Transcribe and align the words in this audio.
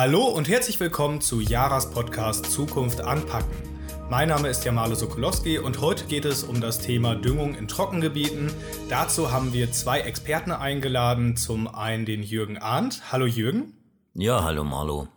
Hallo 0.00 0.26
und 0.26 0.48
herzlich 0.48 0.78
willkommen 0.78 1.20
zu 1.20 1.40
Jaras 1.40 1.90
Podcast 1.90 2.52
Zukunft 2.52 3.00
anpacken. 3.00 3.50
Mein 4.08 4.28
Name 4.28 4.46
ist 4.46 4.64
Jamale 4.64 4.94
Sokolowski 4.94 5.58
und 5.58 5.80
heute 5.80 6.04
geht 6.04 6.24
es 6.24 6.44
um 6.44 6.60
das 6.60 6.78
Thema 6.78 7.16
Düngung 7.16 7.56
in 7.56 7.66
Trockengebieten. 7.66 8.52
Dazu 8.88 9.32
haben 9.32 9.52
wir 9.52 9.72
zwei 9.72 9.98
Experten 10.02 10.52
eingeladen. 10.52 11.36
Zum 11.36 11.66
einen 11.66 12.04
den 12.04 12.22
Jürgen 12.22 12.58
Arndt. 12.58 13.10
Hallo 13.10 13.26
Jürgen. 13.26 13.72
Ja, 14.14 14.44
hallo 14.44 14.62
Marlo. 14.62 15.08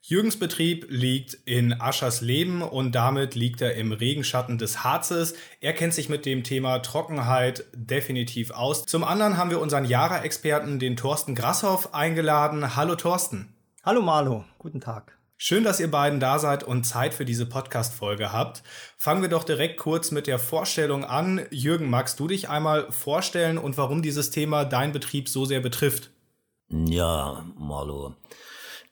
Jürgens 0.00 0.38
Betrieb 0.38 0.86
liegt 0.88 1.34
in 1.44 1.78
Aschersleben 1.78 2.62
und 2.62 2.94
damit 2.94 3.34
liegt 3.34 3.60
er 3.60 3.74
im 3.74 3.92
Regenschatten 3.92 4.56
des 4.56 4.84
Harzes. 4.84 5.34
Er 5.60 5.74
kennt 5.74 5.92
sich 5.92 6.08
mit 6.08 6.24
dem 6.24 6.44
Thema 6.44 6.78
Trockenheit 6.78 7.66
definitiv 7.74 8.52
aus. 8.52 8.86
Zum 8.86 9.04
anderen 9.04 9.36
haben 9.36 9.50
wir 9.50 9.60
unseren 9.60 9.84
Jara-Experten, 9.84 10.78
den 10.78 10.96
Thorsten 10.96 11.34
Grasshoff, 11.34 11.92
eingeladen. 11.92 12.74
Hallo 12.74 12.94
Thorsten. 12.94 13.51
Hallo 13.84 14.00
Marlo, 14.00 14.44
guten 14.58 14.80
Tag. 14.80 15.18
Schön, 15.36 15.64
dass 15.64 15.80
ihr 15.80 15.90
beiden 15.90 16.20
da 16.20 16.38
seid 16.38 16.62
und 16.62 16.84
Zeit 16.84 17.14
für 17.14 17.24
diese 17.24 17.46
Podcast-Folge 17.46 18.32
habt. 18.32 18.62
Fangen 18.96 19.22
wir 19.22 19.28
doch 19.28 19.42
direkt 19.42 19.76
kurz 19.76 20.12
mit 20.12 20.28
der 20.28 20.38
Vorstellung 20.38 21.04
an. 21.04 21.44
Jürgen, 21.50 21.90
magst 21.90 22.20
du 22.20 22.28
dich 22.28 22.48
einmal 22.48 22.92
vorstellen 22.92 23.58
und 23.58 23.76
warum 23.78 24.00
dieses 24.00 24.30
Thema 24.30 24.64
dein 24.64 24.92
Betrieb 24.92 25.28
so 25.28 25.46
sehr 25.46 25.58
betrifft? 25.58 26.10
Ja, 26.68 27.44
Marlo. 27.56 28.14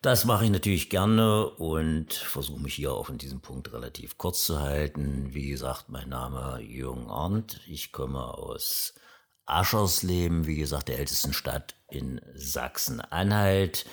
Das 0.02 0.24
mache 0.24 0.46
ich 0.46 0.50
natürlich 0.50 0.90
gerne 0.90 1.48
und 1.50 2.12
versuche 2.12 2.60
mich 2.60 2.74
hier 2.74 2.92
auch 2.92 3.10
in 3.10 3.18
diesem 3.18 3.40
Punkt 3.40 3.72
relativ 3.72 4.18
kurz 4.18 4.44
zu 4.44 4.58
halten. 4.58 5.28
Wie 5.32 5.50
gesagt, 5.50 5.84
mein 5.88 6.08
Name 6.08 6.60
Jürgen 6.62 7.08
Arndt. 7.08 7.60
Ich 7.68 7.92
komme 7.92 8.24
aus 8.24 8.94
Aschersleben, 9.46 10.48
wie 10.48 10.56
gesagt, 10.56 10.88
der 10.88 10.98
ältesten 10.98 11.32
Stadt 11.32 11.76
in 11.88 12.20
Sachsen-Anhalt, 12.34 13.84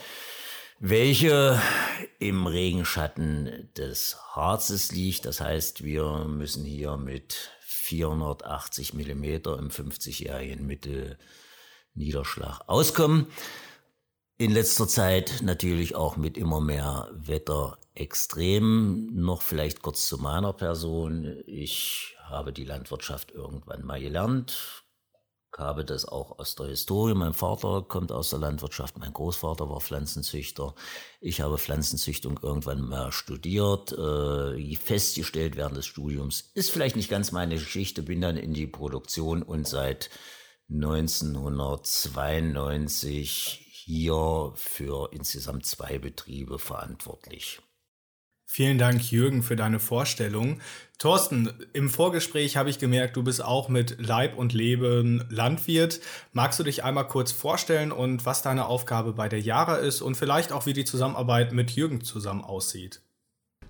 welche 0.79 1.61
im 2.19 2.47
Regenschatten 2.47 3.69
des 3.75 4.17
Harzes 4.35 4.91
liegt. 4.91 5.25
Das 5.25 5.41
heißt, 5.41 5.83
wir 5.83 6.25
müssen 6.27 6.63
hier 6.65 6.97
mit 6.97 7.51
480 7.61 8.93
Millimeter 8.93 9.57
im 9.57 9.69
50-jährigen 9.69 10.67
Mittelniederschlag 10.67 12.61
auskommen. 12.67 13.25
In 14.37 14.51
letzter 14.51 14.87
Zeit 14.87 15.41
natürlich 15.41 15.95
auch 15.95 16.15
mit 16.15 16.37
immer 16.37 16.61
mehr 16.61 17.09
Wetterextremen. 17.13 19.15
Noch 19.15 19.41
vielleicht 19.41 19.81
kurz 19.81 20.07
zu 20.07 20.19
meiner 20.19 20.53
Person. 20.53 21.41
Ich 21.47 22.15
habe 22.23 22.53
die 22.53 22.65
Landwirtschaft 22.65 23.31
irgendwann 23.31 23.83
mal 23.83 23.99
gelernt, 23.99 24.83
habe 25.55 25.85
das 25.85 26.05
auch 26.05 26.39
aus 26.39 26.55
der 26.55 26.65
Historie. 26.67 27.13
Mein 27.13 27.33
Vater 27.33 27.83
kommt 27.87 28.11
aus 28.11 28.29
der 28.29 28.39
Landwirtschaft, 28.39 28.97
mein 28.97 29.13
Großvater 29.13 29.69
war 29.69 29.81
Pflanzenzüchter. 29.81 30.73
Ich 31.19 31.41
habe 31.41 31.57
Pflanzenzüchtung 31.57 32.39
irgendwann 32.41 32.81
mal 32.81 33.11
studiert, 33.11 33.91
äh, 33.91 34.75
festgestellt 34.75 35.55
während 35.55 35.77
des 35.77 35.85
Studiums. 35.85 36.51
Ist 36.53 36.71
vielleicht 36.71 36.95
nicht 36.95 37.09
ganz 37.09 37.31
meine 37.31 37.55
Geschichte, 37.55 38.03
bin 38.03 38.21
dann 38.21 38.37
in 38.37 38.53
die 38.53 38.67
Produktion 38.67 39.43
und 39.43 39.67
seit 39.67 40.09
1992 40.69 43.65
hier 43.71 44.51
für 44.55 45.13
insgesamt 45.13 45.65
zwei 45.65 45.97
Betriebe 45.97 46.59
verantwortlich. 46.59 47.61
Vielen 48.49 48.77
Dank, 48.77 49.11
Jürgen, 49.11 49.43
für 49.43 49.57
deine 49.57 49.77
Vorstellung. 49.77 50.61
Thorsten, 50.99 51.51
im 51.73 51.89
Vorgespräch 51.89 52.55
habe 52.55 52.69
ich 52.69 52.79
gemerkt, 52.79 53.17
du 53.17 53.23
bist 53.23 53.43
auch 53.43 53.67
mit 53.67 53.97
Leib 53.99 54.37
und 54.37 54.53
Leben 54.53 55.25
Landwirt. 55.29 55.99
Magst 56.31 56.57
du 56.57 56.63
dich 56.63 56.83
einmal 56.83 57.07
kurz 57.07 57.33
vorstellen 57.33 57.91
und 57.91 58.25
was 58.25 58.41
deine 58.41 58.65
Aufgabe 58.65 59.11
bei 59.11 59.27
der 59.27 59.41
Jara 59.41 59.75
ist 59.75 60.01
und 60.01 60.15
vielleicht 60.15 60.53
auch, 60.53 60.65
wie 60.65 60.71
die 60.71 60.85
Zusammenarbeit 60.85 61.51
mit 61.51 61.71
Jürgen 61.71 62.01
zusammen 62.01 62.41
aussieht? 62.41 63.01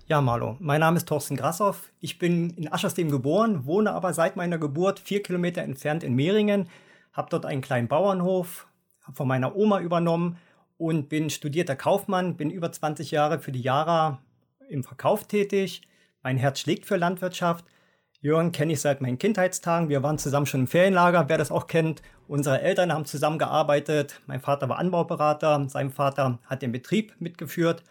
Ja, 0.06 0.20
Marlo, 0.22 0.56
mein 0.60 0.80
Name 0.80 0.96
ist 0.96 1.08
Thorsten 1.08 1.36
Grassoff. 1.36 1.92
Ich 2.00 2.18
bin 2.20 2.50
in 2.50 2.72
Aschersleben 2.72 3.10
geboren, 3.10 3.66
wohne 3.66 3.92
aber 3.92 4.14
seit 4.14 4.36
meiner 4.36 4.58
Geburt 4.58 5.00
vier 5.00 5.24
Kilometer 5.24 5.60
entfernt 5.62 6.04
in 6.04 6.14
Mehringen, 6.14 6.68
habe 7.12 7.28
dort 7.30 7.44
einen 7.44 7.62
kleinen 7.62 7.88
Bauernhof, 7.88 8.68
von 9.12 9.26
meiner 9.26 9.56
Oma 9.56 9.80
übernommen 9.80 10.38
und 10.78 11.08
bin 11.08 11.30
studierter 11.30 11.76
Kaufmann, 11.76 12.36
bin 12.36 12.48
über 12.48 12.70
20 12.70 13.10
Jahre 13.10 13.40
für 13.40 13.52
die 13.52 13.60
Jara 13.60 14.22
im 14.68 14.84
Verkauf 14.84 15.26
tätig. 15.26 15.82
Mein 16.22 16.36
Herz 16.36 16.60
schlägt 16.60 16.86
für 16.86 16.96
Landwirtschaft. 16.96 17.64
Jörn 18.20 18.50
kenne 18.50 18.72
ich 18.72 18.80
seit 18.80 19.00
meinen 19.00 19.18
Kindheitstagen. 19.18 19.88
Wir 19.88 20.02
waren 20.02 20.18
zusammen 20.18 20.46
schon 20.46 20.60
im 20.60 20.66
Ferienlager, 20.66 21.28
wer 21.28 21.38
das 21.38 21.52
auch 21.52 21.68
kennt. 21.68 22.02
Unsere 22.26 22.60
Eltern 22.60 22.92
haben 22.92 23.04
zusammengearbeitet. 23.04 24.20
Mein 24.26 24.40
Vater 24.40 24.68
war 24.68 24.78
Anbauberater, 24.78 25.68
sein 25.68 25.90
Vater 25.90 26.40
hat 26.44 26.62
den 26.62 26.72
Betrieb 26.72 27.14
mitgeführt. 27.20 27.84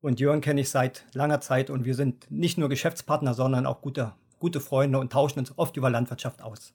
Und 0.00 0.18
Jörn 0.18 0.40
kenne 0.40 0.62
ich 0.62 0.70
seit 0.70 1.04
langer 1.12 1.40
Zeit 1.40 1.70
und 1.70 1.84
wir 1.84 1.94
sind 1.94 2.28
nicht 2.30 2.58
nur 2.58 2.68
Geschäftspartner, 2.68 3.34
sondern 3.34 3.66
auch 3.66 3.80
gute, 3.80 4.12
gute 4.38 4.60
Freunde 4.60 4.98
und 4.98 5.12
tauschen 5.12 5.38
uns 5.38 5.56
oft 5.56 5.76
über 5.76 5.90
Landwirtschaft 5.90 6.42
aus. 6.42 6.74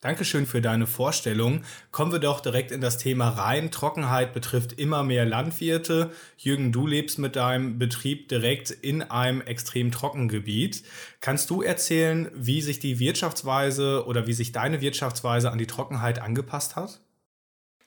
Dankeschön 0.00 0.46
für 0.46 0.60
deine 0.60 0.86
Vorstellung. 0.86 1.64
Kommen 1.90 2.12
wir 2.12 2.20
doch 2.20 2.38
direkt 2.38 2.70
in 2.70 2.80
das 2.80 2.98
Thema 2.98 3.30
rein. 3.30 3.72
Trockenheit 3.72 4.32
betrifft 4.32 4.74
immer 4.74 5.02
mehr 5.02 5.24
Landwirte. 5.24 6.12
Jürgen, 6.36 6.70
du 6.70 6.86
lebst 6.86 7.18
mit 7.18 7.34
deinem 7.34 7.80
Betrieb 7.80 8.28
direkt 8.28 8.70
in 8.70 9.02
einem 9.02 9.40
extrem 9.40 9.90
trockenen 9.90 10.28
Gebiet. 10.28 10.84
Kannst 11.20 11.50
du 11.50 11.62
erzählen, 11.62 12.30
wie 12.32 12.62
sich 12.62 12.78
die 12.78 13.00
Wirtschaftsweise 13.00 14.06
oder 14.06 14.28
wie 14.28 14.34
sich 14.34 14.52
deine 14.52 14.80
Wirtschaftsweise 14.80 15.50
an 15.50 15.58
die 15.58 15.66
Trockenheit 15.66 16.20
angepasst 16.20 16.76
hat? 16.76 17.00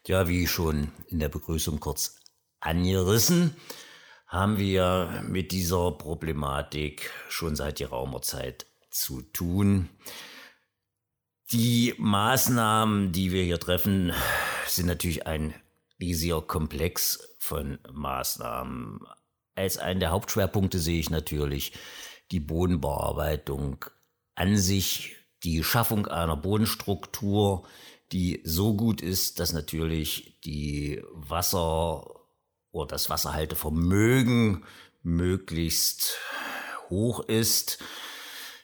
Ja, 0.06 0.28
wie 0.28 0.48
schon 0.48 0.92
in 1.08 1.20
der 1.20 1.30
Begrüßung 1.30 1.80
kurz 1.80 2.18
angerissen, 2.60 3.56
haben 4.28 4.58
wir 4.58 5.24
mit 5.26 5.54
dieser 5.54 5.92
Problematik 5.92 7.10
schon 7.30 7.56
seit 7.56 7.78
geraumer 7.78 8.22
Zeit 8.22 8.66
zu 8.90 9.22
tun. 9.22 9.88
Die 11.52 11.94
Maßnahmen, 11.98 13.12
die 13.12 13.34
wir 13.34 13.44
hier 13.44 13.60
treffen, 13.60 14.14
sind 14.68 14.86
natürlich 14.86 15.28
ein 15.28 15.54
riesiger 16.00 16.42
Komplex 16.42 17.36
von 17.40 17.78
Maßnahmen. 17.92 19.02
Als 19.56 19.78
einen 19.78 20.00
der 20.00 20.12
Hauptschwerpunkte 20.12 20.80
sehe 20.80 21.00
ich 21.00 21.10
natürlich 21.10 21.74
die 22.32 22.40
Bodenbearbeitung 22.40 23.84
an 24.36 24.56
sich, 24.56 25.18
die 25.44 25.62
Schaffung 25.62 26.08
einer 26.08 26.38
Bodenstruktur, 26.38 27.68
die 28.14 28.42
so 28.46 28.74
gut 28.74 29.02
ist, 29.02 29.42
dass 29.42 29.52
natürlich 29.52 30.40
die 30.46 31.04
Wasser 31.12 32.06
oder 32.72 32.88
das 32.88 33.10
Wasserhaltevermögen 33.10 34.64
möglichst 35.04 36.18
hoch 36.90 37.20
ist 37.28 37.84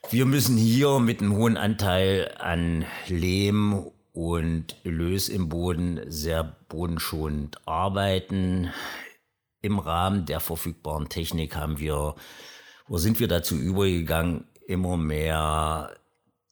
wir 0.10 0.26
müssen 0.26 0.58
hier 0.58 1.00
mit 1.00 1.22
einem 1.22 1.36
hohen 1.36 1.58
Anteil 1.58 2.34
an 2.38 2.86
Lehm 3.08 3.92
und 4.14 4.76
Lös 4.84 5.28
im 5.28 5.50
Boden 5.50 6.00
sehr 6.08 6.56
bodenschonend 6.70 7.68
arbeiten. 7.68 8.72
Im 9.62 9.80
Rahmen 9.80 10.26
der 10.26 10.40
verfügbaren 10.40 11.10
Technik 11.10 11.56
haben 11.56 11.80
wir, 11.80 12.16
wo 12.88 12.98
sind 12.98 13.20
wir 13.20 13.28
dazu 13.28 13.56
übergegangen, 13.56 14.46
immer 14.66 14.96
mehr 14.96 15.96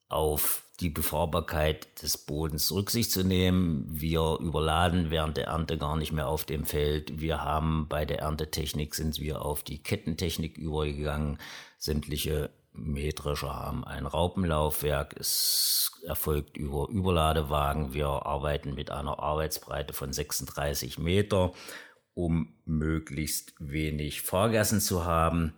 auf 0.10 0.64
die 0.82 0.90
Befahrbarkeit 0.90 2.02
des 2.02 2.18
Bodens 2.18 2.74
Rücksicht 2.74 3.12
zu 3.12 3.24
nehmen. 3.24 3.86
Wir 3.90 4.38
überladen 4.42 5.12
während 5.12 5.38
der 5.38 5.48
Ernte 5.48 5.78
gar 5.78 5.96
nicht 5.96 6.12
mehr 6.12 6.28
auf 6.28 6.44
dem 6.44 6.66
Feld. 6.66 7.22
Wir 7.22 7.42
haben 7.42 7.88
bei 7.88 8.04
der 8.04 8.20
Erntetechnik 8.20 8.96
sind 8.96 9.20
wir 9.20 9.44
auf 9.44 9.64
die 9.64 9.82
Kettentechnik 9.82 10.58
übergegangen. 10.58 11.38
Sämtliche 11.78 12.50
Mähdrescher 12.78 13.54
haben 13.54 13.84
ein 13.84 14.06
Raupenlaufwerk. 14.06 15.16
Es 15.20 15.92
erfolgt 16.06 16.58
über 16.58 16.88
Überladewagen. 16.90 17.94
Wir 17.94 18.08
arbeiten 18.08 18.74
mit 18.74 18.92
einer 18.92 19.20
Arbeitsbreite 19.20 19.94
von 19.94 20.14
36 20.14 21.00
Meter, 21.00 21.52
um 22.14 22.56
möglichst 22.66 23.54
wenig 23.60 24.22
Fahrgassen 24.22 24.82
zu 24.82 25.06
haben. 25.06 25.54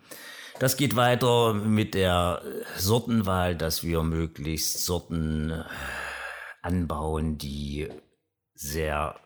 Das 0.59 0.75
geht 0.75 0.95
weiter 0.95 1.53
mit 1.53 1.93
der 1.93 2.41
Sortenwahl, 2.77 3.55
dass 3.55 3.83
wir 3.83 4.01
möglichst 4.01 4.85
Sorten 4.85 5.63
anbauen, 6.61 7.37
die 7.37 7.89
sehr 8.55 9.19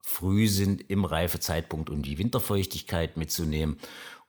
früh 0.00 0.46
sind 0.46 0.88
im 0.88 1.04
Reifezeitpunkt, 1.04 1.90
um 1.90 2.02
die 2.02 2.18
Winterfeuchtigkeit 2.18 3.16
mitzunehmen 3.16 3.78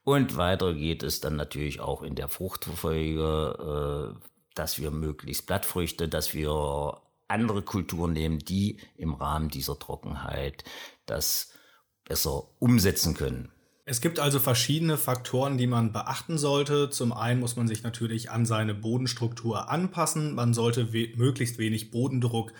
und 0.07 0.38
weiter 0.38 0.74
geht 0.74 1.04
es 1.04 1.19
dann 1.19 1.36
natürlich 1.36 1.81
auch 1.81 2.01
in 2.01 2.15
der 2.15 2.30
Fruchtfolge, 2.30 4.15
äh, 4.15 4.27
dass 4.56 4.80
wir 4.80 4.89
möglichst 4.89 5.48
Blattfrüchte, 5.48 6.07
dass 6.07 6.33
wir 6.33 7.01
andere 7.27 7.62
Kulturen 7.62 8.13
nehmen, 8.13 8.39
die 8.39 8.77
im 8.95 9.13
Rahmen 9.13 9.50
dieser 9.50 9.77
Trockenheit 9.77 10.63
das 11.07 11.51
besser 12.06 12.44
umsetzen 12.59 13.15
können. 13.15 13.51
Es 13.83 14.00
gibt 14.00 14.19
also 14.19 14.39
verschiedene 14.39 14.95
Faktoren, 14.95 15.57
die 15.57 15.68
man 15.68 15.92
beachten 15.92 16.38
sollte. 16.38 16.89
Zum 16.89 17.12
einen 17.12 17.42
muss 17.42 17.57
man 17.57 17.68
sich 17.68 17.83
natürlich 17.83 18.31
an 18.31 18.45
seine 18.45 18.74
Bodenstruktur 18.74 19.69
anpassen. 19.69 20.36
Man 20.36 20.54
sollte 20.54 20.94
we 20.94 21.09
möglichst 21.18 21.57
wenig 21.57 21.92
Bodendruck 21.92 22.54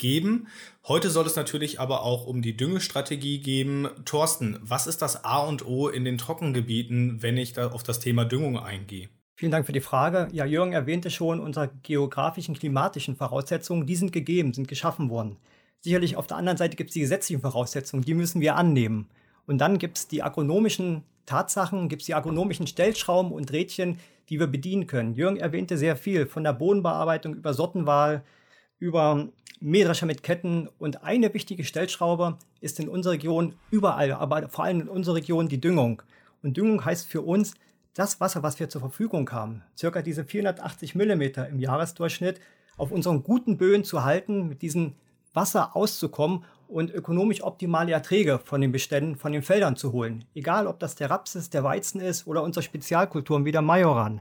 geben. 0.00 0.48
Heute 0.88 1.10
soll 1.10 1.26
es 1.26 1.36
natürlich 1.36 1.78
aber 1.78 2.02
auch 2.02 2.26
um 2.26 2.42
die 2.42 2.56
Düngestrategie 2.56 3.38
geben. 3.38 3.88
Thorsten, 4.04 4.58
was 4.62 4.88
ist 4.88 5.02
das 5.02 5.24
A 5.24 5.38
und 5.38 5.64
O 5.64 5.88
in 5.88 6.04
den 6.04 6.18
Trockengebieten, 6.18 7.22
wenn 7.22 7.36
ich 7.36 7.52
da 7.52 7.70
auf 7.70 7.84
das 7.84 8.00
Thema 8.00 8.24
Düngung 8.24 8.58
eingehe? 8.58 9.08
Vielen 9.36 9.52
Dank 9.52 9.64
für 9.64 9.72
die 9.72 9.80
Frage. 9.80 10.28
Ja, 10.32 10.44
Jürgen 10.44 10.72
erwähnte 10.72 11.10
schon 11.10 11.38
unsere 11.38 11.70
geografischen, 11.82 12.54
klimatischen 12.54 13.14
Voraussetzungen. 13.14 13.86
Die 13.86 13.96
sind 13.96 14.12
gegeben, 14.12 14.52
sind 14.52 14.68
geschaffen 14.68 15.08
worden. 15.08 15.36
Sicherlich 15.80 16.16
auf 16.16 16.26
der 16.26 16.36
anderen 16.36 16.58
Seite 16.58 16.76
gibt 16.76 16.90
es 16.90 16.94
die 16.94 17.00
gesetzlichen 17.00 17.40
Voraussetzungen, 17.40 18.04
die 18.04 18.14
müssen 18.14 18.40
wir 18.40 18.56
annehmen. 18.56 19.08
Und 19.46 19.58
dann 19.58 19.78
gibt 19.78 19.96
es 19.96 20.08
die 20.08 20.22
agronomischen 20.22 21.04
Tatsachen, 21.24 21.88
gibt 21.88 22.02
es 22.02 22.06
die 22.06 22.14
agronomischen 22.14 22.66
Stellschrauben 22.66 23.32
und 23.32 23.52
Rädchen, 23.52 23.98
die 24.28 24.38
wir 24.38 24.46
bedienen 24.46 24.86
können. 24.86 25.14
Jürgen 25.14 25.38
erwähnte 25.38 25.78
sehr 25.78 25.96
viel 25.96 26.26
von 26.26 26.44
der 26.44 26.52
Bodenbearbeitung 26.52 27.34
über 27.34 27.54
Sortenwahl, 27.54 28.22
über 28.78 29.28
Mähdrescher 29.60 30.06
mit 30.06 30.22
Ketten. 30.22 30.68
Und 30.78 31.04
eine 31.04 31.32
wichtige 31.34 31.64
Stellschraube 31.64 32.38
ist 32.60 32.80
in 32.80 32.88
unserer 32.88 33.14
Region 33.14 33.54
überall, 33.70 34.12
aber 34.12 34.48
vor 34.48 34.64
allem 34.64 34.82
in 34.82 34.88
unserer 34.88 35.16
Region 35.16 35.48
die 35.48 35.60
Düngung. 35.60 36.02
Und 36.42 36.56
Düngung 36.56 36.84
heißt 36.84 37.06
für 37.06 37.22
uns, 37.22 37.54
das 37.94 38.20
Wasser, 38.20 38.42
was 38.42 38.58
wir 38.60 38.68
zur 38.68 38.80
Verfügung 38.80 39.30
haben, 39.32 39.62
circa 39.76 40.00
diese 40.00 40.24
480 40.24 40.94
Millimeter 40.94 41.48
im 41.48 41.58
Jahresdurchschnitt, 41.58 42.40
auf 42.76 42.92
unseren 42.92 43.22
guten 43.22 43.58
Böen 43.58 43.84
zu 43.84 44.04
halten, 44.04 44.48
mit 44.48 44.62
diesem 44.62 44.94
Wasser 45.34 45.76
auszukommen 45.76 46.44
und 46.66 46.90
ökonomisch 46.92 47.42
optimale 47.42 47.92
Erträge 47.92 48.38
von 48.38 48.60
den 48.60 48.72
Beständen, 48.72 49.16
von 49.16 49.32
den 49.32 49.42
Feldern 49.42 49.76
zu 49.76 49.92
holen. 49.92 50.24
Egal, 50.34 50.66
ob 50.66 50.78
das 50.78 50.94
der 50.94 51.10
Raps 51.10 51.34
ist, 51.34 51.52
der 51.52 51.64
Weizen 51.64 52.00
ist 52.00 52.26
oder 52.26 52.42
unsere 52.42 52.62
Spezialkulturen 52.62 53.44
wie 53.44 53.52
der 53.52 53.62
Majoran. 53.62 54.20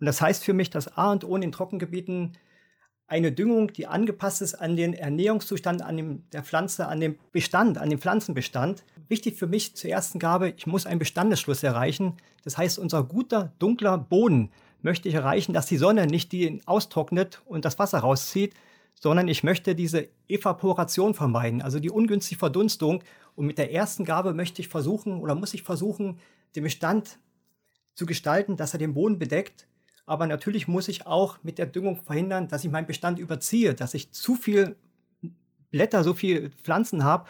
Und 0.00 0.06
das 0.06 0.20
heißt 0.20 0.44
für 0.44 0.54
mich, 0.54 0.70
dass 0.70 0.96
A 0.96 1.12
und 1.12 1.24
O 1.24 1.34
in 1.36 1.42
den 1.42 1.52
Trockengebieten 1.52 2.32
eine 3.06 3.32
Düngung, 3.32 3.72
die 3.72 3.86
angepasst 3.86 4.42
ist 4.42 4.54
an 4.54 4.76
den 4.76 4.94
Ernährungszustand 4.94 5.82
an 5.82 5.96
dem, 5.96 6.30
der 6.30 6.42
Pflanze, 6.42 6.88
an 6.88 7.00
dem 7.00 7.18
Bestand, 7.32 7.78
an 7.78 7.90
dem 7.90 8.00
Pflanzenbestand. 8.00 8.84
Wichtig 9.08 9.36
für 9.36 9.46
mich 9.46 9.76
zur 9.76 9.90
ersten 9.90 10.18
Gabe, 10.18 10.54
ich 10.56 10.66
muss 10.66 10.86
einen 10.86 10.98
Bestandesschluss 10.98 11.62
erreichen. 11.62 12.14
Das 12.44 12.56
heißt, 12.56 12.78
unser 12.78 13.04
guter, 13.04 13.52
dunkler 13.58 13.98
Boden 13.98 14.50
möchte 14.80 15.08
ich 15.08 15.14
erreichen, 15.14 15.52
dass 15.52 15.66
die 15.66 15.76
Sonne 15.76 16.06
nicht 16.06 16.32
die 16.32 16.60
austrocknet 16.66 17.42
und 17.46 17.64
das 17.64 17.78
Wasser 17.78 17.98
rauszieht, 17.98 18.54
sondern 18.94 19.28
ich 19.28 19.42
möchte 19.42 19.74
diese 19.74 20.08
Evaporation 20.28 21.14
vermeiden, 21.14 21.62
also 21.62 21.80
die 21.80 21.90
ungünstige 21.90 22.38
Verdunstung. 22.38 23.02
Und 23.34 23.46
mit 23.46 23.58
der 23.58 23.72
ersten 23.72 24.04
Gabe 24.04 24.32
möchte 24.34 24.62
ich 24.62 24.68
versuchen 24.68 25.20
oder 25.20 25.34
muss 25.34 25.54
ich 25.54 25.62
versuchen, 25.62 26.18
den 26.54 26.62
Bestand 26.62 27.18
zu 27.94 28.06
gestalten, 28.06 28.56
dass 28.56 28.72
er 28.72 28.78
den 28.78 28.94
Boden 28.94 29.18
bedeckt. 29.18 29.66
Aber 30.06 30.26
natürlich 30.26 30.68
muss 30.68 30.88
ich 30.88 31.06
auch 31.06 31.38
mit 31.42 31.58
der 31.58 31.66
Düngung 31.66 31.96
verhindern, 31.96 32.48
dass 32.48 32.64
ich 32.64 32.70
meinen 32.70 32.86
Bestand 32.86 33.18
überziehe, 33.18 33.74
dass 33.74 33.94
ich 33.94 34.12
zu 34.12 34.34
viel 34.34 34.76
Blätter, 35.70 36.04
so 36.04 36.14
viel 36.14 36.50
Pflanzen 36.62 37.04
habe, 37.04 37.26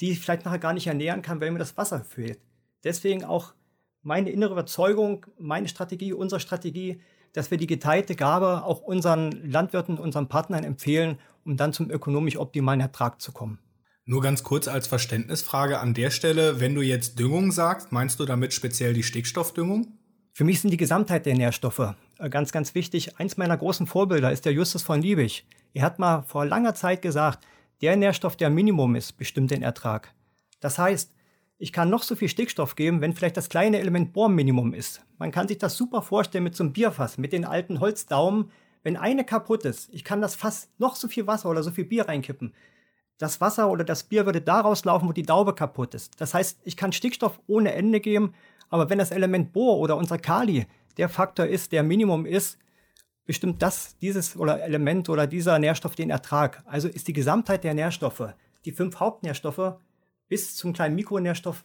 die 0.00 0.10
ich 0.10 0.20
vielleicht 0.20 0.44
nachher 0.44 0.58
gar 0.58 0.72
nicht 0.72 0.86
ernähren 0.86 1.22
kann, 1.22 1.40
weil 1.40 1.50
mir 1.50 1.58
das 1.58 1.76
Wasser 1.76 2.02
fehlt. 2.02 2.40
Deswegen 2.82 3.24
auch 3.24 3.54
meine 4.02 4.30
innere 4.30 4.52
Überzeugung, 4.52 5.26
meine 5.38 5.68
Strategie, 5.68 6.12
unsere 6.12 6.40
Strategie, 6.40 7.00
dass 7.32 7.50
wir 7.50 7.58
die 7.58 7.66
geteilte 7.66 8.14
Gabe 8.14 8.64
auch 8.64 8.80
unseren 8.80 9.30
Landwirten, 9.50 9.98
unseren 9.98 10.28
Partnern 10.28 10.64
empfehlen, 10.64 11.18
um 11.44 11.56
dann 11.56 11.72
zum 11.72 11.90
ökonomisch 11.90 12.36
optimalen 12.36 12.80
Ertrag 12.80 13.20
zu 13.20 13.32
kommen. 13.32 13.58
Nur 14.06 14.20
ganz 14.20 14.42
kurz 14.42 14.68
als 14.68 14.86
Verständnisfrage 14.86 15.78
an 15.78 15.94
der 15.94 16.10
Stelle, 16.10 16.60
wenn 16.60 16.74
du 16.74 16.82
jetzt 16.82 17.18
Düngung 17.18 17.52
sagst, 17.52 17.90
meinst 17.90 18.20
du 18.20 18.26
damit 18.26 18.52
speziell 18.52 18.92
die 18.92 19.02
Stickstoffdüngung? 19.02 19.98
Für 20.32 20.44
mich 20.44 20.60
sind 20.60 20.70
die 20.70 20.76
Gesamtheit 20.76 21.26
der 21.26 21.34
Nährstoffe 21.34 21.78
äh, 21.78 21.94
ganz, 22.30 22.52
ganz 22.52 22.74
wichtig. 22.74 23.18
Eins 23.18 23.36
meiner 23.36 23.56
großen 23.56 23.86
Vorbilder 23.86 24.32
ist 24.32 24.44
der 24.44 24.52
Justus 24.52 24.82
von 24.82 25.02
Liebig. 25.02 25.46
Er 25.72 25.82
hat 25.82 25.98
mal 25.98 26.22
vor 26.22 26.46
langer 26.46 26.74
Zeit 26.74 27.02
gesagt, 27.02 27.46
der 27.80 27.96
Nährstoff, 27.96 28.36
der 28.36 28.50
Minimum 28.50 28.94
ist, 28.94 29.12
bestimmt 29.16 29.50
den 29.50 29.62
Ertrag. 29.62 30.14
Das 30.60 30.78
heißt, 30.78 31.12
ich 31.58 31.72
kann 31.72 31.90
noch 31.90 32.02
so 32.02 32.16
viel 32.16 32.28
Stickstoff 32.28 32.76
geben, 32.76 33.00
wenn 33.00 33.12
vielleicht 33.12 33.36
das 33.36 33.48
kleine 33.48 33.78
Element 33.78 34.12
Bohr 34.12 34.28
Minimum 34.28 34.74
ist. 34.74 35.02
Man 35.18 35.30
kann 35.30 35.48
sich 35.48 35.58
das 35.58 35.76
super 35.76 36.02
vorstellen 36.02 36.44
mit 36.44 36.56
so 36.56 36.64
einem 36.64 36.72
Bierfass, 36.72 37.18
mit 37.18 37.32
den 37.32 37.44
alten 37.44 37.80
Holzdaumen. 37.80 38.50
Wenn 38.82 38.96
eine 38.96 39.24
kaputt 39.24 39.64
ist, 39.64 39.92
ich 39.92 40.04
kann 40.04 40.20
das 40.20 40.34
Fass 40.34 40.68
noch 40.78 40.96
so 40.96 41.08
viel 41.08 41.26
Wasser 41.26 41.48
oder 41.48 41.62
so 41.62 41.70
viel 41.70 41.84
Bier 41.84 42.08
reinkippen. 42.08 42.54
Das 43.18 43.40
Wasser 43.40 43.70
oder 43.70 43.84
das 43.84 44.02
Bier 44.04 44.26
würde 44.26 44.40
daraus 44.40 44.84
laufen, 44.84 45.08
wo 45.08 45.12
die 45.12 45.22
Daube 45.22 45.54
kaputt 45.54 45.94
ist. 45.94 46.20
Das 46.20 46.34
heißt, 46.34 46.60
ich 46.64 46.76
kann 46.76 46.92
Stickstoff 46.92 47.40
ohne 47.46 47.72
Ende 47.72 48.00
geben, 48.00 48.34
aber 48.68 48.90
wenn 48.90 48.98
das 48.98 49.12
Element 49.12 49.52
Bohr 49.52 49.78
oder 49.78 49.96
unser 49.96 50.18
Kali 50.18 50.66
der 50.96 51.08
Faktor 51.08 51.46
ist, 51.46 51.72
der 51.72 51.82
Minimum 51.82 52.26
ist, 52.26 52.58
bestimmt 53.26 53.62
das, 53.62 53.96
dieses 53.98 54.36
oder 54.36 54.62
Element 54.62 55.08
oder 55.08 55.26
dieser 55.26 55.58
Nährstoff 55.58 55.94
den 55.94 56.10
Ertrag. 56.10 56.62
Also 56.66 56.88
ist 56.88 57.08
die 57.08 57.12
Gesamtheit 57.12 57.64
der 57.64 57.74
Nährstoffe, 57.74 58.34
die 58.64 58.72
fünf 58.72 59.00
Hauptnährstoffe, 59.00 59.74
bis 60.28 60.56
zum 60.56 60.72
kleinen 60.72 60.94
Mikronährstoff 60.94 61.64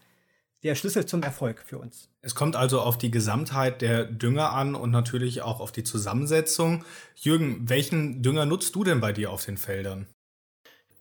der 0.64 0.76
Schlüssel 0.76 1.06
zum 1.06 1.24
Erfolg 1.24 1.64
für 1.66 1.78
uns. 1.78 2.10
Es 2.22 2.36
kommt 2.36 2.56
also 2.56 2.81
auf 2.81 2.98
die 2.98 3.12
Gesamtheit 3.12 3.81
der 3.81 4.06
Dünger 4.06 4.52
an 4.52 4.76
und 4.76 4.92
natürlich 4.92 5.42
auch 5.42 5.62
auf 5.62 5.72
die 5.72 5.84
Zusammensetzung. 5.84 6.84
Jürgen, 7.16 7.70
welchen 7.70 8.22
Dünger 8.22 8.46
nutzt 8.46 8.76
du 8.76 8.84
denn 8.84 9.00
bei 9.00 9.14
dir 9.14 9.31
auf 9.31 9.46
den 9.46 9.58
Feldern? 9.58 10.08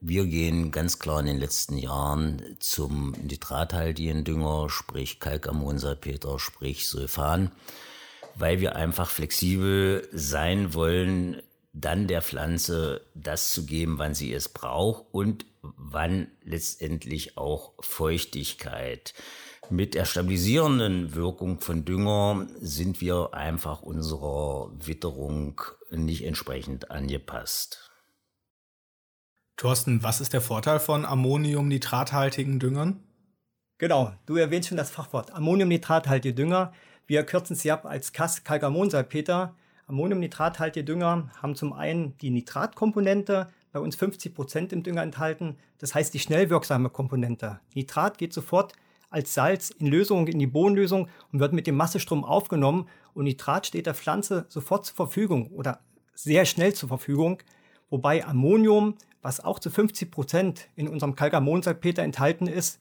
Wir 0.00 0.26
gehen 0.26 0.70
ganz 0.70 1.00
klar 1.00 1.18
in 1.18 1.26
den 1.26 1.38
letzten 1.38 1.76
Jahren 1.76 2.56
zum 2.60 3.16
nitrathaltigen 3.20 4.22
Dünger, 4.22 4.70
sprich 4.70 5.18
Kalkammonsalpeter, 5.18 6.38
sprich 6.38 6.86
Sulfan, 6.86 7.50
weil 8.38 8.60
wir 8.60 8.76
einfach 8.76 9.10
flexibel 9.10 10.08
sein 10.12 10.74
wollen, 10.74 11.42
dann 11.72 12.06
der 12.06 12.22
Pflanze 12.22 13.02
das 13.14 13.52
zu 13.52 13.66
geben, 13.66 13.98
wann 13.98 14.14
sie 14.14 14.32
es 14.32 14.48
braucht 14.48 15.06
und 15.12 15.46
wann 15.62 16.28
letztendlich 16.42 17.36
auch 17.36 17.74
Feuchtigkeit. 17.80 19.14
Mit 19.70 19.94
der 19.94 20.06
stabilisierenden 20.06 21.14
Wirkung 21.14 21.60
von 21.60 21.84
Dünger 21.84 22.46
sind 22.58 23.00
wir 23.00 23.34
einfach 23.34 23.82
unserer 23.82 24.72
Witterung 24.78 25.60
nicht 25.90 26.24
entsprechend 26.24 26.90
angepasst. 26.90 27.90
Thorsten, 29.56 30.02
was 30.02 30.20
ist 30.20 30.32
der 30.32 30.40
Vorteil 30.40 30.80
von 30.80 31.04
ammoniumnitrathaltigen 31.04 32.60
Düngern? 32.60 33.04
Genau, 33.78 34.14
du 34.26 34.36
erwähnst 34.36 34.68
schon 34.68 34.78
das 34.78 34.90
Fachwort 34.90 35.32
ammoniumnitrathaltige 35.32 36.34
Dünger. 36.34 36.72
Wir 37.08 37.22
kürzen 37.22 37.56
sie 37.56 37.72
ab 37.72 37.86
als 37.86 38.12
Kas 38.12 38.44
Kalkamonsalpeter. 38.44 39.54
Ammoniumnitrathaltige 39.86 40.84
Dünger 40.84 41.30
haben 41.40 41.54
zum 41.54 41.72
einen 41.72 42.18
die 42.18 42.28
Nitratkomponente, 42.28 43.48
bei 43.72 43.80
uns 43.80 43.96
50 43.96 44.34
Prozent 44.34 44.74
im 44.74 44.82
Dünger 44.82 45.04
enthalten. 45.04 45.56
Das 45.78 45.94
heißt 45.94 46.12
die 46.12 46.18
schnell 46.18 46.50
wirksame 46.50 46.90
Komponente. 46.90 47.60
Nitrat 47.74 48.18
geht 48.18 48.34
sofort 48.34 48.74
als 49.08 49.32
Salz 49.32 49.70
in 49.70 49.86
Lösung, 49.86 50.26
in 50.26 50.38
die 50.38 50.46
Bohnenlösung 50.46 51.08
und 51.32 51.40
wird 51.40 51.54
mit 51.54 51.66
dem 51.66 51.76
Massestrom 51.76 52.26
aufgenommen. 52.26 52.86
Und 53.14 53.24
Nitrat 53.24 53.66
steht 53.66 53.86
der 53.86 53.94
Pflanze 53.94 54.44
sofort 54.50 54.84
zur 54.84 54.96
Verfügung 54.96 55.46
oder 55.52 55.80
sehr 56.12 56.44
schnell 56.44 56.74
zur 56.74 56.90
Verfügung. 56.90 57.42
Wobei 57.88 58.26
Ammonium, 58.26 58.96
was 59.22 59.40
auch 59.40 59.60
zu 59.60 59.70
50 59.70 60.10
Prozent 60.10 60.68
in 60.76 60.86
unserem 60.88 61.14
Kalkamonsalpeter 61.14 62.02
enthalten 62.02 62.48
ist, 62.48 62.80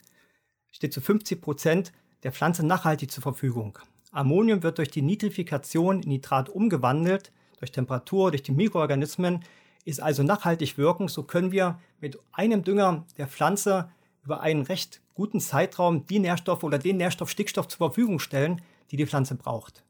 steht 0.70 0.92
zu 0.92 1.00
50 1.00 1.42
Prozent 1.42 1.94
der 2.24 2.34
Pflanze 2.34 2.66
nachhaltig 2.66 3.10
zur 3.10 3.24
Verfügung. 3.24 3.80
Ammonium 4.18 4.64
wird 4.64 4.80
durch 4.80 4.90
die 4.90 5.04
Nitrifikation 5.04 6.02
in 6.02 6.10
Nitrat 6.10 6.50
umgewandelt, 6.50 7.32
durch 7.60 7.72
Temperatur, 7.72 8.32
durch 8.32 8.44
die 8.44 8.52
Mikroorganismen, 8.52 9.44
ist 9.86 10.02
also 10.02 10.24
nachhaltig 10.24 10.78
wirkend. 10.78 11.12
So 11.12 11.24
können 11.24 11.52
wir 11.52 11.80
mit 12.02 12.20
einem 12.32 12.64
Dünger 12.64 13.06
der 13.18 13.28
Pflanze 13.28 13.90
über 14.24 14.42
einen 14.42 14.64
recht 14.64 15.02
guten 15.14 15.40
Zeitraum 15.40 16.06
die 16.08 16.20
Nährstoffe 16.20 16.64
oder 16.64 16.80
den 16.80 16.98
Nährstoff 16.98 17.30
Stickstoff 17.30 17.68
zur 17.68 17.78
Verfügung 17.78 18.20
stellen, 18.20 18.62
die 18.92 18.98
die 18.98 19.06
Pflanze 19.06 19.36
braucht. 19.36 19.84